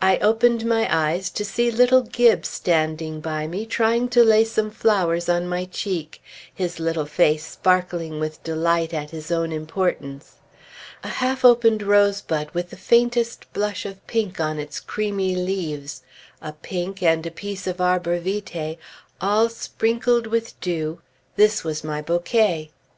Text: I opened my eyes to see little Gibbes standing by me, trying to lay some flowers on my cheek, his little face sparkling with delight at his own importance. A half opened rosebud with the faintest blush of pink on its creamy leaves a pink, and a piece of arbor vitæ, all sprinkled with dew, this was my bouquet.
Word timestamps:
I 0.00 0.16
opened 0.20 0.64
my 0.64 0.88
eyes 0.90 1.28
to 1.32 1.44
see 1.44 1.70
little 1.70 2.00
Gibbes 2.00 2.48
standing 2.48 3.20
by 3.20 3.46
me, 3.46 3.66
trying 3.66 4.08
to 4.08 4.24
lay 4.24 4.42
some 4.42 4.70
flowers 4.70 5.28
on 5.28 5.46
my 5.48 5.66
cheek, 5.66 6.22
his 6.54 6.80
little 6.80 7.04
face 7.04 7.44
sparkling 7.46 8.18
with 8.18 8.42
delight 8.42 8.94
at 8.94 9.10
his 9.10 9.30
own 9.30 9.52
importance. 9.52 10.36
A 11.04 11.08
half 11.08 11.44
opened 11.44 11.82
rosebud 11.82 12.52
with 12.54 12.70
the 12.70 12.76
faintest 12.78 13.52
blush 13.52 13.84
of 13.84 14.06
pink 14.06 14.40
on 14.40 14.58
its 14.58 14.80
creamy 14.80 15.36
leaves 15.36 16.04
a 16.40 16.54
pink, 16.54 17.02
and 17.02 17.26
a 17.26 17.30
piece 17.30 17.66
of 17.66 17.82
arbor 17.82 18.18
vitæ, 18.18 18.78
all 19.20 19.50
sprinkled 19.50 20.26
with 20.26 20.58
dew, 20.62 21.02
this 21.36 21.64
was 21.64 21.84
my 21.84 22.00
bouquet. 22.00 22.70